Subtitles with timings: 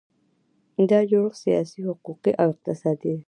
[0.89, 3.19] دا جوړښت سیاسي، حقوقي او اقتصادي وي.